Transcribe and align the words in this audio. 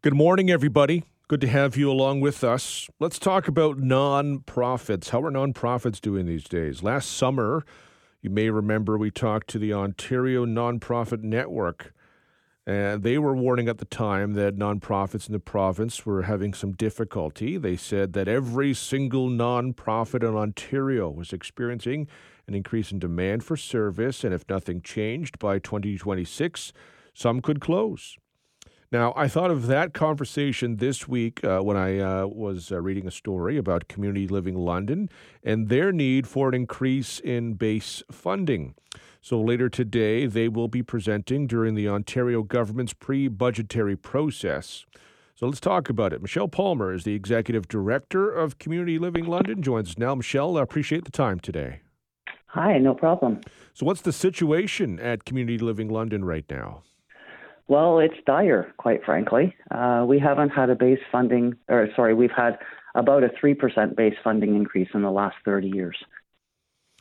Good 0.00 0.14
morning, 0.14 0.48
everybody. 0.48 1.02
Good 1.26 1.40
to 1.40 1.48
have 1.48 1.76
you 1.76 1.90
along 1.90 2.20
with 2.20 2.44
us. 2.44 2.88
Let's 3.00 3.18
talk 3.18 3.48
about 3.48 3.78
nonprofits. 3.78 5.08
How 5.08 5.24
are 5.24 5.30
nonprofits 5.32 6.00
doing 6.00 6.24
these 6.24 6.44
days? 6.44 6.84
Last 6.84 7.10
summer, 7.10 7.64
you 8.22 8.30
may 8.30 8.48
remember 8.48 8.96
we 8.96 9.10
talked 9.10 9.48
to 9.48 9.58
the 9.58 9.72
Ontario 9.72 10.46
Nonprofit 10.46 11.24
Network, 11.24 11.92
and 12.64 13.02
they 13.02 13.18
were 13.18 13.34
warning 13.34 13.68
at 13.68 13.78
the 13.78 13.84
time 13.84 14.34
that 14.34 14.56
nonprofits 14.56 15.26
in 15.26 15.32
the 15.32 15.40
province 15.40 16.06
were 16.06 16.22
having 16.22 16.54
some 16.54 16.74
difficulty. 16.74 17.56
They 17.56 17.74
said 17.74 18.12
that 18.12 18.28
every 18.28 18.74
single 18.74 19.28
nonprofit 19.28 20.22
in 20.22 20.36
Ontario 20.36 21.10
was 21.10 21.32
experiencing 21.32 22.06
an 22.46 22.54
increase 22.54 22.92
in 22.92 23.00
demand 23.00 23.42
for 23.42 23.56
service, 23.56 24.22
and 24.22 24.32
if 24.32 24.48
nothing 24.48 24.80
changed 24.80 25.40
by 25.40 25.58
2026, 25.58 26.72
some 27.14 27.40
could 27.40 27.60
close. 27.60 28.16
Now, 28.90 29.12
I 29.14 29.28
thought 29.28 29.50
of 29.50 29.66
that 29.66 29.92
conversation 29.92 30.76
this 30.76 31.06
week 31.06 31.44
uh, 31.44 31.60
when 31.60 31.76
I 31.76 31.98
uh, 31.98 32.26
was 32.26 32.72
uh, 32.72 32.80
reading 32.80 33.06
a 33.06 33.10
story 33.10 33.58
about 33.58 33.86
Community 33.86 34.26
Living 34.26 34.54
London 34.54 35.10
and 35.44 35.68
their 35.68 35.92
need 35.92 36.26
for 36.26 36.48
an 36.48 36.54
increase 36.54 37.20
in 37.20 37.52
base 37.52 38.02
funding. 38.10 38.74
So 39.20 39.38
later 39.42 39.68
today, 39.68 40.24
they 40.24 40.48
will 40.48 40.68
be 40.68 40.82
presenting 40.82 41.46
during 41.46 41.74
the 41.74 41.86
Ontario 41.86 42.42
government's 42.42 42.94
pre 42.94 43.28
budgetary 43.28 43.94
process. 43.94 44.86
So 45.34 45.46
let's 45.46 45.60
talk 45.60 45.90
about 45.90 46.14
it. 46.14 46.22
Michelle 46.22 46.48
Palmer 46.48 46.94
is 46.94 47.04
the 47.04 47.14
executive 47.14 47.68
director 47.68 48.30
of 48.30 48.58
Community 48.58 48.98
Living 48.98 49.26
London. 49.26 49.62
Joins 49.62 49.90
us 49.90 49.98
now. 49.98 50.14
Michelle, 50.14 50.56
I 50.56 50.62
appreciate 50.62 51.04
the 51.04 51.10
time 51.10 51.40
today. 51.40 51.80
Hi, 52.46 52.78
no 52.78 52.94
problem. 52.94 53.42
So, 53.74 53.84
what's 53.84 54.00
the 54.00 54.12
situation 54.12 54.98
at 54.98 55.26
Community 55.26 55.58
Living 55.58 55.90
London 55.90 56.24
right 56.24 56.46
now? 56.48 56.84
Well, 57.68 57.98
it's 57.98 58.14
dire, 58.26 58.72
quite 58.78 59.04
frankly. 59.04 59.54
Uh, 59.70 60.04
we 60.08 60.18
haven't 60.18 60.48
had 60.48 60.70
a 60.70 60.74
base 60.74 61.00
funding, 61.12 61.54
or 61.68 61.88
sorry, 61.94 62.14
we've 62.14 62.30
had 62.34 62.58
about 62.94 63.22
a 63.22 63.28
3% 63.28 63.94
base 63.94 64.14
funding 64.24 64.56
increase 64.56 64.88
in 64.94 65.02
the 65.02 65.10
last 65.10 65.36
30 65.44 65.68
years. 65.68 65.96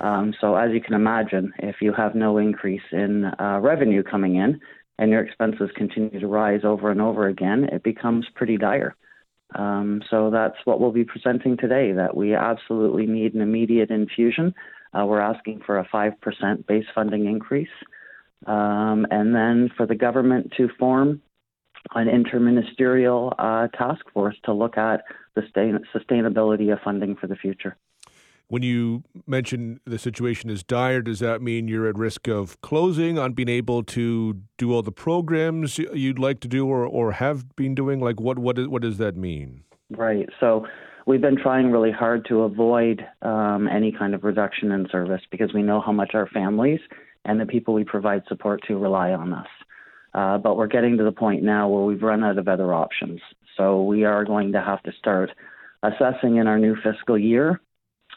Um, 0.00 0.34
so, 0.40 0.56
as 0.56 0.72
you 0.72 0.80
can 0.80 0.94
imagine, 0.94 1.52
if 1.60 1.76
you 1.80 1.92
have 1.92 2.16
no 2.16 2.36
increase 2.36 2.82
in 2.90 3.26
uh, 3.38 3.60
revenue 3.62 4.02
coming 4.02 4.34
in 4.34 4.60
and 4.98 5.10
your 5.10 5.24
expenses 5.24 5.70
continue 5.76 6.18
to 6.18 6.26
rise 6.26 6.62
over 6.64 6.90
and 6.90 7.00
over 7.00 7.28
again, 7.28 7.68
it 7.72 7.84
becomes 7.84 8.26
pretty 8.34 8.58
dire. 8.58 8.96
Um, 9.54 10.02
so, 10.10 10.30
that's 10.30 10.56
what 10.64 10.80
we'll 10.80 10.90
be 10.90 11.04
presenting 11.04 11.56
today 11.56 11.92
that 11.92 12.16
we 12.16 12.34
absolutely 12.34 13.06
need 13.06 13.34
an 13.34 13.40
immediate 13.40 13.90
infusion. 13.90 14.52
Uh, 14.92 15.06
we're 15.06 15.20
asking 15.20 15.62
for 15.64 15.78
a 15.78 15.88
5% 15.88 16.66
base 16.66 16.86
funding 16.92 17.26
increase 17.26 17.68
um, 18.46 19.06
and 19.10 19.34
then 19.34 19.70
for 19.76 19.86
the 19.86 19.94
government 19.94 20.52
to 20.56 20.68
form 20.78 21.22
an 21.94 22.08
interministerial 22.08 23.32
uh, 23.38 23.68
task 23.68 24.04
force 24.12 24.36
to 24.44 24.52
look 24.52 24.76
at 24.76 25.02
the 25.34 25.42
sustainability 25.94 26.72
of 26.72 26.80
funding 26.84 27.16
for 27.16 27.26
the 27.26 27.36
future. 27.36 27.76
When 28.48 28.62
you 28.62 29.02
mention 29.26 29.80
the 29.84 29.98
situation 29.98 30.50
is 30.50 30.62
dire, 30.62 31.02
does 31.02 31.18
that 31.18 31.42
mean 31.42 31.66
you're 31.66 31.88
at 31.88 31.96
risk 31.96 32.28
of 32.28 32.60
closing, 32.60 33.18
on 33.18 33.32
being 33.32 33.48
able 33.48 33.82
to 33.84 34.40
do 34.56 34.72
all 34.72 34.82
the 34.82 34.92
programs 34.92 35.78
you'd 35.78 36.20
like 36.20 36.38
to 36.40 36.48
do 36.48 36.66
or, 36.66 36.86
or 36.86 37.12
have 37.12 37.56
been 37.56 37.74
doing? 37.74 37.98
Like, 38.00 38.20
what, 38.20 38.38
what, 38.38 38.68
what 38.68 38.82
does 38.82 38.98
that 38.98 39.16
mean? 39.16 39.64
Right. 39.90 40.28
So, 40.38 40.66
we've 41.06 41.20
been 41.20 41.36
trying 41.36 41.70
really 41.70 41.92
hard 41.92 42.26
to 42.26 42.42
avoid 42.42 43.04
um, 43.22 43.68
any 43.68 43.92
kind 43.92 44.14
of 44.14 44.24
reduction 44.24 44.72
in 44.72 44.86
service 44.90 45.22
because 45.30 45.52
we 45.54 45.62
know 45.62 45.80
how 45.80 45.92
much 45.92 46.10
our 46.14 46.28
families 46.28 46.80
and 47.26 47.38
the 47.38 47.46
people 47.46 47.74
we 47.74 47.84
provide 47.84 48.22
support 48.28 48.62
to 48.68 48.78
rely 48.78 49.12
on 49.12 49.32
us. 49.32 49.48
Uh, 50.14 50.38
but 50.38 50.56
we're 50.56 50.66
getting 50.66 50.96
to 50.96 51.04
the 51.04 51.12
point 51.12 51.42
now 51.42 51.68
where 51.68 51.84
we've 51.84 52.02
run 52.02 52.24
out 52.24 52.38
of 52.38 52.48
other 52.48 52.72
options. 52.72 53.20
So 53.56 53.82
we 53.82 54.04
are 54.04 54.24
going 54.24 54.52
to 54.52 54.60
have 54.60 54.82
to 54.84 54.92
start 54.98 55.30
assessing 55.82 56.36
in 56.36 56.46
our 56.46 56.58
new 56.58 56.76
fiscal 56.82 57.18
year 57.18 57.60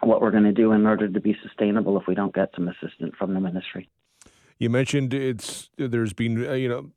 what 0.00 0.22
we're 0.22 0.30
going 0.30 0.44
to 0.44 0.52
do 0.52 0.72
in 0.72 0.86
order 0.86 1.08
to 1.08 1.20
be 1.20 1.36
sustainable 1.42 2.00
if 2.00 2.06
we 2.06 2.14
don't 2.14 2.34
get 2.34 2.50
some 2.54 2.68
assistance 2.68 3.12
from 3.18 3.34
the 3.34 3.40
ministry. 3.40 3.90
You 4.58 4.70
mentioned 4.70 5.12
it's 5.12 5.70
there's 5.76 6.12
been 6.12 6.46
uh, 6.46 6.52
you 6.52 6.68
know 6.68 6.90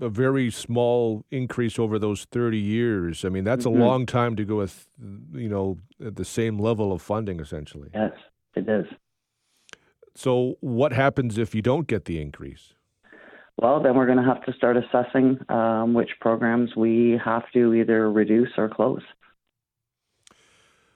a 0.00 0.08
very 0.08 0.50
small 0.50 1.24
increase 1.30 1.78
over 1.78 1.98
those 1.98 2.24
30 2.24 2.58
years. 2.58 3.24
I 3.24 3.28
mean, 3.28 3.44
that's 3.44 3.66
mm-hmm. 3.66 3.80
a 3.80 3.84
long 3.84 4.06
time 4.06 4.34
to 4.36 4.44
go 4.44 4.56
with, 4.56 4.88
you 5.32 5.48
know, 5.48 5.78
at 6.04 6.16
the 6.16 6.24
same 6.24 6.58
level 6.58 6.92
of 6.92 7.02
funding, 7.02 7.38
essentially. 7.38 7.90
Yes, 7.92 8.12
it 8.54 8.68
is. 8.68 8.86
So, 10.18 10.56
what 10.58 10.92
happens 10.92 11.38
if 11.38 11.54
you 11.54 11.62
don't 11.62 11.86
get 11.86 12.06
the 12.06 12.20
increase? 12.20 12.74
Well, 13.56 13.80
then 13.80 13.94
we're 13.94 14.06
going 14.06 14.18
to 14.18 14.24
have 14.24 14.44
to 14.46 14.52
start 14.52 14.76
assessing 14.76 15.38
um, 15.48 15.94
which 15.94 16.10
programs 16.20 16.74
we 16.74 17.20
have 17.24 17.44
to 17.52 17.72
either 17.72 18.10
reduce 18.10 18.50
or 18.58 18.68
close. 18.68 19.02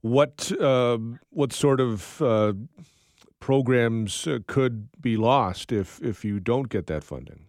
What 0.00 0.50
uh, 0.60 0.98
what 1.30 1.52
sort 1.52 1.80
of 1.80 2.20
uh, 2.20 2.54
programs 3.38 4.26
uh, 4.26 4.40
could 4.48 4.88
be 5.00 5.16
lost 5.16 5.70
if 5.70 6.00
if 6.02 6.24
you 6.24 6.40
don't 6.40 6.68
get 6.68 6.88
that 6.88 7.04
funding? 7.04 7.46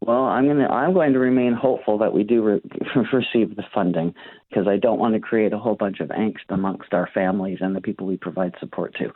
Well, 0.00 0.24
I'm 0.24 0.46
going 0.46 0.58
to 0.58 0.68
I'm 0.68 0.92
going 0.92 1.12
to 1.12 1.20
remain 1.20 1.52
hopeful 1.52 1.98
that 1.98 2.12
we 2.12 2.24
do 2.24 2.42
re- 2.42 2.62
receive 3.12 3.54
the 3.54 3.64
funding 3.72 4.12
because 4.48 4.66
I 4.66 4.76
don't 4.76 4.98
want 4.98 5.14
to 5.14 5.20
create 5.20 5.52
a 5.52 5.58
whole 5.58 5.76
bunch 5.76 6.00
of 6.00 6.08
angst 6.08 6.48
amongst 6.48 6.92
our 6.94 7.08
families 7.14 7.58
and 7.60 7.76
the 7.76 7.80
people 7.80 8.08
we 8.08 8.16
provide 8.16 8.54
support 8.58 8.96
to. 8.96 9.12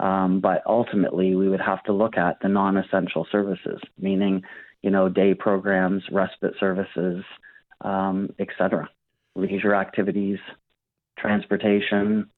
Um, 0.00 0.40
but 0.40 0.62
ultimately, 0.66 1.34
we 1.34 1.48
would 1.48 1.60
have 1.60 1.82
to 1.84 1.92
look 1.92 2.16
at 2.16 2.38
the 2.40 2.48
non 2.48 2.76
essential 2.76 3.26
services, 3.30 3.80
meaning, 3.98 4.42
you 4.82 4.90
know, 4.90 5.08
day 5.08 5.34
programs, 5.34 6.04
respite 6.12 6.54
services, 6.60 7.24
um, 7.80 8.30
et 8.38 8.48
cetera, 8.56 8.88
leisure 9.34 9.74
activities, 9.74 10.38
transportation. 11.18 12.30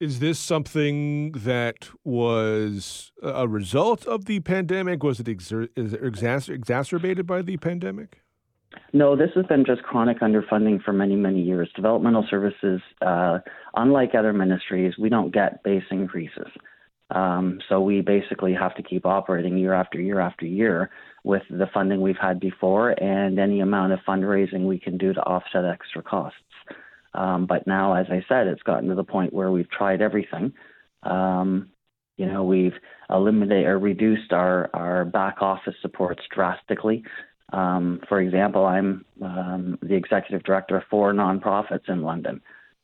Is 0.00 0.20
this 0.20 0.38
something 0.38 1.32
that 1.32 1.90
was 2.04 3.10
a 3.20 3.48
result 3.48 4.06
of 4.06 4.26
the 4.26 4.40
pandemic? 4.40 5.02
Was 5.02 5.18
it 5.20 5.26
exer- 5.26 5.68
exacerbated 6.48 7.26
by 7.26 7.42
the 7.42 7.56
pandemic? 7.56 8.22
No, 8.92 9.16
this 9.16 9.30
has 9.34 9.46
been 9.46 9.64
just 9.64 9.82
chronic 9.82 10.20
underfunding 10.20 10.82
for 10.82 10.92
many, 10.92 11.16
many 11.16 11.42
years. 11.42 11.68
Developmental 11.74 12.26
services, 12.28 12.80
uh, 13.00 13.38
unlike 13.74 14.14
other 14.14 14.32
ministries, 14.32 14.94
we 14.98 15.08
don't 15.08 15.32
get 15.32 15.62
base 15.62 15.84
increases. 15.90 16.48
Um, 17.10 17.60
so 17.68 17.80
we 17.80 18.02
basically 18.02 18.52
have 18.52 18.74
to 18.76 18.82
keep 18.82 19.06
operating 19.06 19.56
year 19.56 19.72
after 19.72 19.98
year 20.00 20.20
after 20.20 20.44
year 20.44 20.90
with 21.24 21.42
the 21.50 21.66
funding 21.72 22.02
we've 22.02 22.16
had 22.20 22.38
before 22.38 22.90
and 22.90 23.38
any 23.38 23.60
amount 23.60 23.92
of 23.92 24.00
fundraising 24.06 24.66
we 24.66 24.78
can 24.78 24.98
do 24.98 25.14
to 25.14 25.20
offset 25.20 25.64
extra 25.64 26.02
costs. 26.02 26.38
Um, 27.14 27.46
but 27.46 27.66
now, 27.66 27.94
as 27.94 28.06
I 28.10 28.24
said, 28.28 28.46
it's 28.46 28.62
gotten 28.62 28.90
to 28.90 28.94
the 28.94 29.04
point 29.04 29.32
where 29.32 29.50
we've 29.50 29.70
tried 29.70 30.02
everything. 30.02 30.52
Um, 31.02 31.70
you 32.18 32.26
know, 32.26 32.44
we've 32.44 32.74
eliminated 33.08 33.66
or 33.66 33.78
reduced 33.78 34.32
our, 34.32 34.68
our 34.74 35.04
back 35.04 35.40
office 35.40 35.74
supports 35.80 36.22
drastically. 36.34 37.04
Um, 37.52 38.00
for 38.08 38.20
example, 38.20 38.66
I'm 38.66 39.04
um, 39.22 39.78
the 39.82 39.94
executive 39.94 40.42
director 40.44 40.84
for 40.90 41.12
nonprofits 41.12 41.88
in 41.88 42.02
London, 42.02 42.40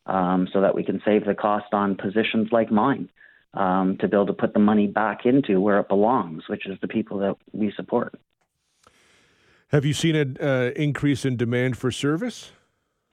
um, 0.07 0.49
so 0.53 0.61
that 0.61 0.75
we 0.75 0.85
can 0.85 1.03
save 1.05 1.27
the 1.27 1.35
cost 1.35 1.73
on 1.73 1.97
positions 1.97 2.49
like 2.51 2.71
mine 2.71 3.09
um, 3.55 3.97
to 4.01 4.09
be 4.09 4.17
able 4.17 4.27
to 4.27 4.33
put 4.33 4.55
the 4.55 4.61
money 4.61 4.87
back 4.87 5.27
into 5.27 5.61
where 5.61 5.81
it 5.81 5.89
belongs, 5.89 6.45
which 6.49 6.67
is 6.67 6.79
the 6.81 6.89
people 6.89 7.19
that 7.19 7.37
we 7.53 7.73
support. 7.77 8.15
Have 9.69 9.85
you 9.85 9.93
seen 9.93 10.15
an 10.15 10.39
uh, 10.41 10.71
increase 10.77 11.25
in 11.25 11.37
demand 11.37 11.77
for 11.77 11.91
service? 11.91 12.53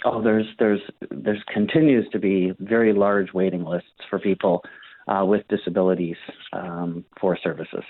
Oh, 0.03 0.21
there's 0.21 0.47
there's 0.57 0.81
there's 1.11 1.43
continues 1.53 2.07
to 2.11 2.19
be 2.19 2.53
very 2.59 2.93
large 2.93 3.33
waiting 3.33 3.63
lists 3.63 3.89
for 4.09 4.19
people 4.19 4.63
uh, 5.07 5.23
with 5.25 5.47
disabilities 5.47 6.17
um, 6.53 7.05
for 7.19 7.37
services. 7.37 7.83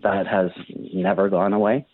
That 0.00 0.26
has 0.26 0.50
never 0.68 1.28
gone 1.28 1.52
away. 1.52 1.86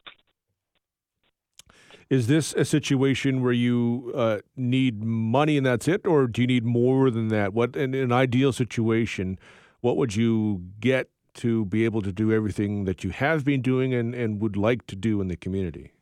Is 2.11 2.27
this 2.27 2.55
a 2.55 2.65
situation 2.65 3.43
where 3.43 3.53
you 3.53 4.13
uh, 4.15 4.39
need 4.57 5.05
money 5.05 5.59
and 5.59 5.66
that's 5.66 5.87
it, 5.87 6.07
or 6.07 6.27
do 6.27 6.41
you 6.41 6.47
need 6.47 6.65
more 6.65 7.10
than 7.10 7.28
that? 7.28 7.53
What 7.53 7.77
in 7.77 7.95
an 7.95 8.13
ideal 8.13 8.51
situation, 8.53 9.39
what 9.83 9.99
would 9.99 10.16
you 10.16 10.63
get 10.81 11.10
to 11.34 11.66
be 11.66 11.84
able 11.84 12.01
to 12.01 12.10
do 12.10 12.33
everything 12.33 12.84
that 12.84 13.05
you 13.05 13.10
have 13.10 13.45
been 13.45 13.60
doing 13.60 13.93
and, 13.93 14.15
and 14.15 14.41
would 14.41 14.57
like 14.57 14.87
to 14.87 14.97
do 14.97 15.21
in 15.21 15.28
the 15.28 15.37
community? 15.37 15.93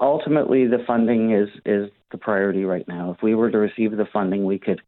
Ultimately, 0.00 0.68
the 0.68 0.82
funding 0.86 1.32
is 1.32 1.48
is 1.66 1.90
the 2.12 2.18
priority 2.18 2.64
right 2.64 2.86
now. 2.86 3.10
If 3.10 3.20
we 3.20 3.34
were 3.34 3.50
to 3.50 3.58
receive 3.58 3.96
the 3.96 4.06
funding, 4.12 4.44
we 4.44 4.60
could, 4.60 4.80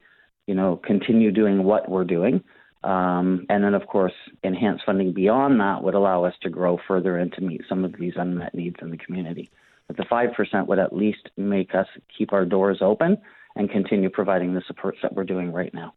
you 0.46 0.54
know, 0.54 0.76
continue 0.76 1.32
doing 1.32 1.64
what 1.64 1.88
we're 1.88 2.04
doing. 2.04 2.44
Um, 2.84 3.44
and 3.48 3.64
then, 3.64 3.74
of 3.74 3.88
course, 3.88 4.14
enhanced 4.44 4.84
funding 4.86 5.12
beyond 5.12 5.58
that 5.60 5.82
would 5.82 5.94
allow 5.94 6.24
us 6.24 6.34
to 6.42 6.48
grow 6.48 6.78
further 6.86 7.18
and 7.18 7.32
to 7.32 7.40
meet 7.40 7.62
some 7.68 7.84
of 7.84 7.94
these 7.98 8.14
unmet 8.14 8.54
needs 8.54 8.76
in 8.80 8.90
the 8.90 8.96
community. 8.96 9.50
But 9.88 9.96
the 9.96 10.04
5% 10.04 10.66
would 10.66 10.78
at 10.78 10.94
least 10.94 11.30
make 11.36 11.74
us 11.74 11.86
keep 12.16 12.32
our 12.32 12.44
doors 12.44 12.78
open 12.80 13.18
and 13.54 13.70
continue 13.70 14.10
providing 14.10 14.54
the 14.54 14.62
supports 14.66 14.98
that 15.02 15.14
we're 15.14 15.24
doing 15.24 15.52
right 15.52 15.72
now. 15.72 15.94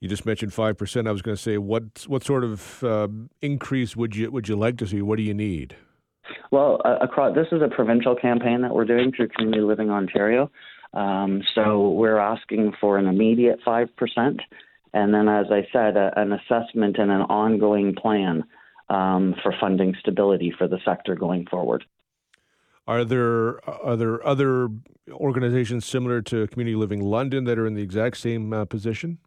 You 0.00 0.08
just 0.08 0.24
mentioned 0.24 0.54
five 0.54 0.78
percent. 0.78 1.08
I 1.08 1.12
was 1.12 1.22
going 1.22 1.36
to 1.36 1.42
say, 1.42 1.58
what 1.58 2.04
what 2.06 2.22
sort 2.22 2.44
of 2.44 2.84
uh, 2.84 3.08
increase 3.42 3.96
would 3.96 4.14
you 4.14 4.30
would 4.30 4.48
you 4.48 4.54
like 4.54 4.76
to 4.76 4.86
see? 4.86 5.02
What 5.02 5.16
do 5.16 5.24
you 5.24 5.34
need? 5.34 5.74
Well, 6.50 6.80
uh, 6.84 6.98
across, 7.00 7.34
this 7.34 7.48
is 7.52 7.62
a 7.62 7.68
provincial 7.68 8.14
campaign 8.14 8.62
that 8.62 8.74
we're 8.74 8.84
doing 8.84 9.12
through 9.12 9.28
Community 9.28 9.62
Living 9.62 9.90
Ontario. 9.90 10.50
Um, 10.94 11.42
so 11.54 11.90
we're 11.90 12.18
asking 12.18 12.72
for 12.80 12.96
an 12.96 13.06
immediate 13.06 13.58
5%, 13.66 13.88
and 14.94 15.14
then, 15.14 15.28
as 15.28 15.46
I 15.50 15.66
said, 15.72 15.96
a, 15.96 16.12
an 16.16 16.32
assessment 16.32 16.96
and 16.98 17.10
an 17.10 17.22
ongoing 17.22 17.94
plan 17.94 18.44
um, 18.88 19.34
for 19.42 19.54
funding 19.60 19.94
stability 20.00 20.52
for 20.56 20.66
the 20.66 20.78
sector 20.84 21.14
going 21.14 21.46
forward. 21.46 21.84
Are 22.88 23.04
there 23.04 23.62
are 23.68 23.96
there 23.96 24.26
other 24.26 24.70
organizations 25.10 25.84
similar 25.84 26.22
to 26.22 26.46
Community 26.46 26.74
Living 26.74 27.02
London 27.02 27.44
that 27.44 27.58
are 27.58 27.66
in 27.66 27.74
the 27.74 27.82
exact 27.82 28.16
same 28.16 28.54
uh, 28.54 28.64
position? 28.64 29.18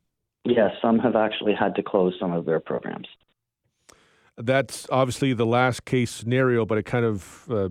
Yes, 0.43 0.71
some 0.81 0.97
have 0.97 1.15
actually 1.15 1.53
had 1.53 1.75
to 1.75 1.83
close 1.83 2.15
some 2.19 2.33
of 2.33 2.45
their 2.45 2.59
programs. 2.59 3.07
That's 4.35 4.87
obviously 4.89 5.33
the 5.33 5.45
last 5.45 5.85
case 5.85 6.09
scenario, 6.09 6.65
but 6.65 6.79
it 6.79 6.85
kind 6.85 7.05
of 7.05 7.45
uh, 7.51 7.69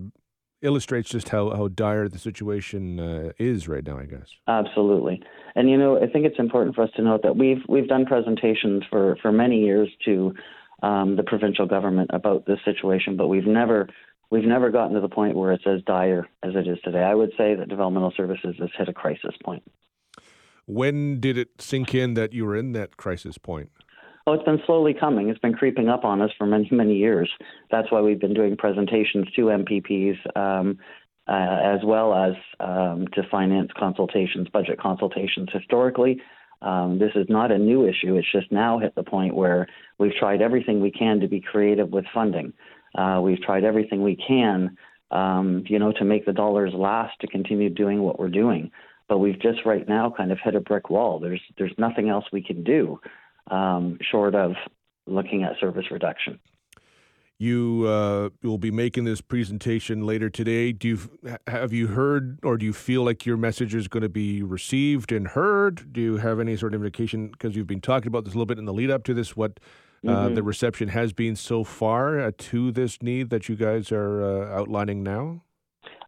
illustrates 0.61 1.09
just 1.09 1.27
how, 1.27 1.49
how 1.49 1.67
dire 1.67 2.07
the 2.07 2.19
situation 2.19 2.97
uh, 2.97 3.31
is 3.37 3.67
right 3.67 3.85
now, 3.85 3.97
I 3.97 4.05
guess. 4.05 4.29
Absolutely. 4.47 5.21
And 5.55 5.69
you 5.69 5.77
know, 5.77 5.97
I 6.01 6.07
think 6.07 6.25
it's 6.25 6.39
important 6.39 6.73
for 6.73 6.83
us 6.83 6.89
to 6.95 7.01
note 7.01 7.23
that 7.23 7.35
we've 7.35 7.63
we've 7.67 7.89
done 7.89 8.05
presentations 8.05 8.83
for, 8.89 9.17
for 9.21 9.33
many 9.33 9.59
years 9.59 9.89
to 10.05 10.33
um, 10.83 11.17
the 11.17 11.23
provincial 11.23 11.65
government 11.65 12.11
about 12.13 12.45
this 12.45 12.59
situation, 12.63 13.17
but 13.17 13.27
we've 13.27 13.45
never 13.45 13.89
we've 14.31 14.45
never 14.45 14.71
gotten 14.71 14.95
to 14.95 15.01
the 15.01 15.09
point 15.09 15.35
where 15.35 15.51
it's 15.51 15.67
as 15.67 15.83
dire 15.83 16.27
as 16.41 16.55
it 16.55 16.67
is 16.67 16.79
today. 16.83 17.03
I 17.03 17.13
would 17.13 17.31
say 17.37 17.53
that 17.53 17.69
developmental 17.69 18.13
services 18.17 18.55
has 18.59 18.69
hit 18.75 18.89
a 18.89 18.93
crisis 18.93 19.35
point. 19.43 19.63
When 20.65 21.19
did 21.19 21.37
it 21.37 21.61
sink 21.61 21.93
in 21.93 22.15
that 22.15 22.33
you 22.33 22.45
were 22.45 22.55
in 22.55 22.71
that 22.71 22.97
crisis 22.97 23.37
point? 23.37 23.69
Oh, 24.25 24.33
it's 24.33 24.43
been 24.43 24.61
slowly 24.65 24.93
coming. 24.93 25.29
It's 25.29 25.39
been 25.39 25.53
creeping 25.53 25.89
up 25.89 26.05
on 26.05 26.21
us 26.21 26.29
for 26.37 26.45
many, 26.45 26.69
many 26.71 26.95
years. 26.95 27.29
That's 27.71 27.91
why 27.91 28.01
we've 28.01 28.19
been 28.19 28.33
doing 28.33 28.55
presentations 28.55 29.27
to 29.35 29.41
MPPs 29.41 30.17
um, 30.37 30.77
uh, 31.27 31.59
as 31.63 31.79
well 31.83 32.13
as 32.13 32.33
um, 32.59 33.07
to 33.13 33.23
finance 33.29 33.71
consultations, 33.77 34.47
budget 34.49 34.79
consultations. 34.79 35.49
Historically, 35.51 36.21
um, 36.61 36.99
this 36.99 37.11
is 37.15 37.25
not 37.29 37.51
a 37.51 37.57
new 37.57 37.87
issue. 37.87 38.15
It's 38.15 38.31
just 38.31 38.51
now 38.51 38.77
hit 38.77 38.93
the 38.93 39.03
point 39.03 39.35
where 39.35 39.67
we've 39.97 40.13
tried 40.13 40.41
everything 40.41 40.81
we 40.81 40.91
can 40.91 41.19
to 41.19 41.27
be 41.27 41.41
creative 41.41 41.89
with 41.89 42.05
funding. 42.13 42.53
Uh, 42.95 43.19
we've 43.23 43.41
tried 43.41 43.63
everything 43.63 44.03
we 44.03 44.15
can, 44.15 44.77
um, 45.11 45.63
you 45.67 45.79
know, 45.79 45.91
to 45.93 46.05
make 46.05 46.25
the 46.25 46.33
dollars 46.33 46.73
last 46.73 47.19
to 47.21 47.27
continue 47.27 47.69
doing 47.69 48.01
what 48.01 48.19
we're 48.19 48.29
doing. 48.29 48.71
But 49.07 49.19
we've 49.19 49.41
just 49.41 49.65
right 49.65 49.87
now 49.87 50.13
kind 50.15 50.31
of 50.31 50.39
hit 50.43 50.55
a 50.55 50.61
brick 50.61 50.89
wall. 50.89 51.19
There's 51.19 51.41
there's 51.57 51.73
nothing 51.77 52.09
else 52.09 52.25
we 52.31 52.41
can 52.41 52.63
do 52.63 52.99
um, 53.49 53.97
short 54.09 54.35
of 54.35 54.53
looking 55.05 55.43
at 55.43 55.59
service 55.59 55.85
reduction. 55.91 56.39
You 57.37 57.85
uh, 57.87 58.29
will 58.43 58.59
be 58.59 58.69
making 58.69 59.05
this 59.05 59.19
presentation 59.19 60.05
later 60.05 60.29
today. 60.29 60.71
Do 60.71 60.87
you 60.87 60.99
have 61.47 61.73
you 61.73 61.87
heard, 61.87 62.37
or 62.43 62.55
do 62.55 62.67
you 62.67 62.71
feel 62.71 63.03
like 63.03 63.25
your 63.25 63.35
message 63.35 63.73
is 63.73 63.87
going 63.87 64.03
to 64.03 64.09
be 64.09 64.43
received 64.43 65.11
and 65.11 65.27
heard? 65.27 65.91
Do 65.91 66.01
you 66.01 66.17
have 66.17 66.39
any 66.39 66.55
sort 66.55 66.75
of 66.75 66.81
indication 66.81 67.29
because 67.29 67.55
you've 67.55 67.65
been 67.65 67.81
talking 67.81 68.09
about 68.09 68.25
this 68.25 68.35
a 68.35 68.37
little 68.37 68.45
bit 68.45 68.59
in 68.59 68.65
the 68.65 68.73
lead 68.73 68.91
up 68.91 69.03
to 69.05 69.15
this? 69.15 69.35
What 69.35 69.59
mm-hmm. 70.09 70.35
the 70.35 70.43
reception 70.43 70.89
has 70.89 71.13
been 71.13 71.35
so 71.35 71.63
far 71.63 72.19
uh, 72.19 72.31
to 72.37 72.71
this 72.71 73.01
need 73.01 73.29
that 73.29 73.47
you 73.49 73.55
guys 73.55 73.91
are 73.91 74.23
uh, 74.23 74.59
outlining 74.59 75.03
now? 75.03 75.43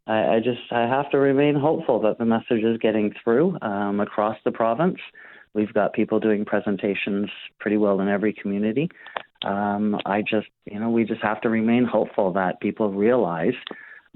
I, 0.08 0.36
I, 0.36 0.40
just 0.40 0.62
I 0.72 0.82
have 0.82 1.10
to 1.12 1.18
remain 1.18 1.56
hopeful 1.56 2.02
that 2.02 2.18
the 2.18 2.26
message 2.26 2.64
is 2.64 2.78
getting 2.80 3.14
through 3.24 3.58
um, 3.62 4.00
across 4.00 4.38
the 4.44 4.52
province. 4.52 5.00
We've 5.54 5.74
got 5.74 5.94
people 5.94 6.20
doing 6.20 6.46
presentations 6.46 7.30
pretty 7.60 7.78
well 7.78 8.00
in 8.02 8.10
every 8.10 8.34
community. 8.34 8.90
Um, 9.46 9.98
I 10.06 10.22
just, 10.22 10.48
you 10.66 10.80
know, 10.80 10.90
we 10.90 11.04
just 11.04 11.22
have 11.22 11.42
to 11.42 11.50
remain 11.50 11.86
hopeful 11.86 12.34
that 12.34 12.60
people 12.60 12.90
realize 12.90 13.54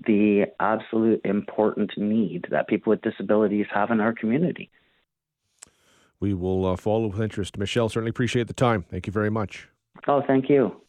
the 0.06 0.46
absolute 0.60 1.22
important 1.26 1.92
need 1.98 2.48
that 2.52 2.68
people 2.68 2.92
with 2.92 3.02
disabilities 3.02 3.66
have 3.74 3.92
in 3.92 4.00
our 4.00 4.14
community. 4.14 4.70
We 6.20 6.34
will 6.34 6.66
uh, 6.66 6.76
follow 6.76 7.08
with 7.08 7.22
interest. 7.22 7.58
Michelle, 7.58 7.90
certainly 7.90 8.10
appreciate 8.10 8.48
the 8.48 8.54
time. 8.54 8.84
Thank 8.90 9.08
you 9.08 9.14
very 9.14 9.30
much. 9.30 9.68
Oh, 10.08 10.22
thank 10.26 10.50
you. 10.50 10.82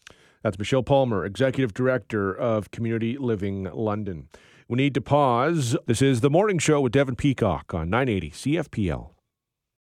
That's 0.43 0.59
Michelle 0.59 0.83
Palmer, 0.83 1.25
Executive 1.25 1.75
Director 1.75 2.33
of 2.33 2.71
Community 2.71 3.19
Living 3.19 3.65
London. 3.65 4.29
We 4.69 4.77
need 4.77 4.95
to 4.95 5.01
pause. 5.01 5.77
This 5.87 6.01
is 6.01 6.21
the 6.21 6.31
morning 6.31 6.59
show 6.59 6.81
with 6.81 6.93
Devon 6.93 7.17
Peacock 7.17 7.75
on 7.75 7.91
980 7.91 8.31
CFPL. 8.31 9.11